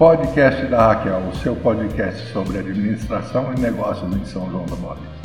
Podcast 0.00 0.64
da 0.68 0.94
Raquel, 0.94 1.28
o 1.28 1.36
seu 1.36 1.54
podcast 1.54 2.32
sobre 2.32 2.58
administração 2.58 3.52
e 3.54 3.60
negócios 3.60 4.10
em 4.16 4.24
São 4.24 4.50
João 4.50 4.64
da 4.64 4.76
Bola. 4.76 5.19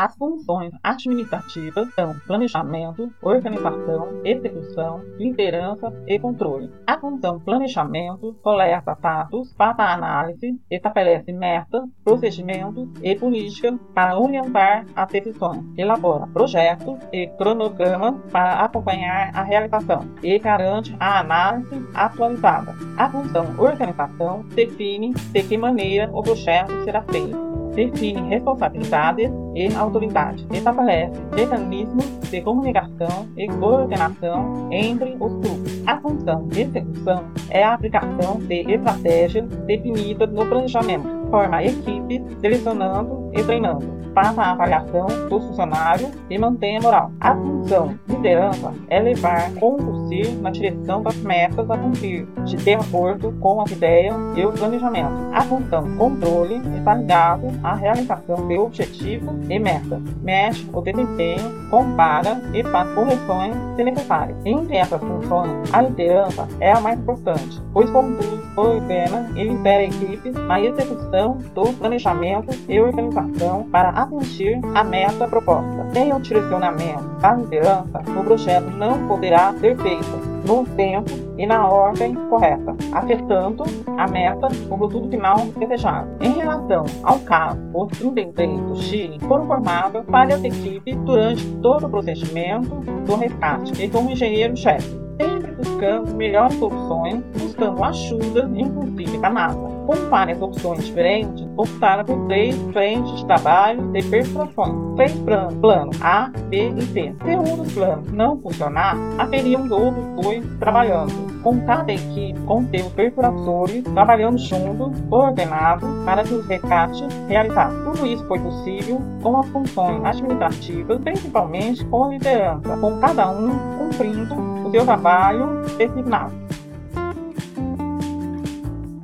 As 0.00 0.16
funções 0.16 0.72
administrativas 0.82 1.92
são 1.92 2.18
planejamento, 2.26 3.12
organização, 3.20 4.08
execução, 4.24 5.02
liderança 5.18 5.92
e 6.06 6.18
controle. 6.18 6.72
A 6.86 6.98
função 6.98 7.38
planejamento 7.38 8.34
coleta 8.42 8.96
dados, 8.98 9.52
faz 9.58 9.78
a 9.78 9.92
análise, 9.92 10.58
estabelece 10.70 11.30
metas, 11.34 11.82
procedimentos 12.02 12.88
e 13.02 13.14
políticas 13.14 13.78
para 13.94 14.18
orientar 14.18 14.86
as 14.96 15.12
decisões, 15.12 15.66
elabora 15.76 16.26
projetos 16.28 16.98
e 17.12 17.26
cronogramas 17.36 18.14
para 18.32 18.64
acompanhar 18.64 19.36
a 19.36 19.42
realização 19.42 20.08
e 20.22 20.38
garante 20.38 20.96
a 20.98 21.20
análise 21.20 21.86
atualizada. 21.92 22.74
A 22.96 23.10
função 23.10 23.44
organização 23.58 24.46
define 24.54 25.12
de 25.12 25.42
que 25.42 25.58
maneira 25.58 26.08
o 26.10 26.22
projeto 26.22 26.72
será 26.84 27.02
feito 27.02 27.49
define 27.74 28.28
responsabilidades 28.28 29.30
e 29.54 29.74
autoridade, 29.74 30.46
estabelece 30.52 31.20
mecanismos 31.34 32.04
de 32.30 32.40
comunicação 32.40 33.28
e 33.36 33.46
coordenação 33.48 34.68
entre 34.70 35.16
os 35.18 35.32
grupos. 35.32 35.82
A 35.86 36.00
função 36.00 36.46
de 36.48 36.62
execução 36.62 37.24
é 37.50 37.62
a 37.62 37.74
aplicação 37.74 38.38
de 38.38 38.72
estratégias 38.72 39.46
definidas 39.66 40.30
no 40.32 40.46
planejamento 40.46 41.20
forma 41.30 41.62
equipes, 41.64 42.22
selecionando 42.40 43.30
e 43.32 43.42
treinando, 43.42 43.86
faz 44.14 44.38
a 44.38 44.52
avaliação 44.52 45.06
dos 45.28 45.44
funcionários 45.46 46.10
e 46.28 46.38
mantém 46.38 46.78
a 46.78 46.80
moral. 46.80 47.12
A 47.20 47.34
função 47.34 47.94
liderança 48.08 48.72
é 48.88 49.00
levar, 49.00 49.52
conduzir 49.54 50.30
na 50.40 50.50
direção 50.50 51.02
das 51.02 51.16
metas 51.16 51.70
a 51.70 51.76
cumprir, 51.76 52.26
de 52.44 52.74
acordo 52.74 53.32
com 53.40 53.60
as 53.60 53.70
ideias 53.70 54.14
e 54.36 54.44
o 54.44 54.52
planejamento. 54.52 55.12
A 55.32 55.42
função 55.42 55.96
controle 55.96 56.60
está 56.76 56.94
ligado 56.94 57.46
à 57.62 57.74
realização 57.74 58.46
de 58.46 58.58
objetivos 58.58 59.34
e 59.48 59.58
metas, 59.58 60.02
mexe 60.22 60.68
o 60.72 60.80
desempenho, 60.80 61.68
compara 61.70 62.40
e 62.52 62.62
faz 62.64 62.92
correções 62.94 63.54
se 63.76 63.84
necessário. 63.84 64.36
Entre 64.44 64.76
essas 64.76 65.00
funções, 65.00 65.72
a 65.72 65.82
liderança 65.82 66.46
é 66.60 66.72
a 66.72 66.80
mais 66.80 66.98
importante, 66.98 67.60
pois 67.72 67.88
conduz, 67.90 68.40
coordena 68.54 69.30
e 69.34 69.44
lidera 69.44 69.84
equipes 69.84 70.34
na 70.34 70.60
execução 70.60 71.38
do 71.54 71.72
planejamento 71.74 72.50
e 72.68 72.80
organização 72.80 73.64
para 73.70 73.90
atingir 74.02 74.60
a 74.74 74.84
meta 74.84 75.26
proposta. 75.26 75.88
Sem 75.92 76.12
o 76.12 76.20
direcionamento 76.20 77.02
da 77.20 77.34
liderança, 77.34 78.02
o 78.18 78.24
projeto 78.24 78.70
não 78.70 79.06
poderá 79.06 79.52
ser 79.54 79.76
feito 79.76 80.30
no 80.46 80.64
tempo 80.64 81.10
e 81.36 81.46
na 81.46 81.66
ordem 81.66 82.14
correta, 82.28 82.74
afetando 82.92 83.64
a 83.96 84.06
meta 84.08 84.48
o 84.68 84.78
produto 84.78 85.08
final 85.08 85.38
desejado. 85.58 86.08
Em 86.20 86.32
relação 86.32 86.84
ao 87.02 87.18
caso, 87.20 87.58
os 87.74 87.98
33 87.98 88.60
do 88.60 88.76
Chile 88.76 89.18
foram 89.20 89.46
formados 89.46 90.02
várias 90.06 90.42
equipes 90.44 90.96
durante 90.98 91.46
todo 91.62 91.86
o 91.86 91.90
procedimento 91.90 92.74
do 93.06 93.16
resgate 93.16 93.82
e 93.82 93.88
como 93.88 94.10
engenheiro-chefe, 94.10 95.00
sempre 95.20 95.52
buscando 95.52 96.14
melhores 96.14 96.54
soluções, 96.54 97.22
buscando 97.60 97.84
ajuda, 97.84 98.50
inclusive 98.54 99.18
da 99.18 99.30
NASA 99.30 99.80
com 99.86 100.08
várias 100.08 100.40
opções 100.40 100.86
diferentes, 100.86 101.46
optaram 101.56 102.04
por 102.04 102.26
três 102.28 102.56
frentes 102.72 103.12
de 103.16 103.26
trabalho 103.26 103.90
de 103.90 104.02
perfurações. 104.04 104.94
Três 104.94 105.12
planos, 105.20 105.54
plano 105.54 105.90
A, 106.00 106.30
B 106.48 106.72
e 106.76 106.82
C. 106.82 107.14
Se 107.24 107.36
um 107.36 107.56
dos 107.56 107.72
planos 107.72 108.12
não 108.12 108.40
funcionar, 108.40 108.96
haveriam 109.18 109.62
outros 109.68 110.04
dois 110.22 110.44
trabalhando, 110.60 111.42
com 111.42 111.60
cada 111.66 111.92
equipe 111.92 112.38
com 112.46 112.64
seus 112.68 112.92
perfurações 112.92 113.82
trabalhando 113.94 114.38
juntos, 114.38 115.00
coordenados, 115.08 115.88
para 116.04 116.22
que 116.22 116.34
os 116.34 116.46
resgates 116.46 117.02
realizassem. 117.28 117.82
Tudo 117.84 118.06
isso 118.06 118.24
foi 118.26 118.38
possível 118.38 119.00
com 119.22 119.38
as 119.38 119.48
funções 119.48 120.04
administrativas, 120.04 121.00
principalmente 121.00 121.84
com 121.86 122.04
a 122.04 122.08
liderança, 122.10 122.76
com 122.76 123.00
cada 123.00 123.30
um 123.30 123.50
cumprindo 123.78 124.34
o 124.66 124.70
seu 124.70 124.84
trabalho 124.84 125.62
designado. 125.76 126.49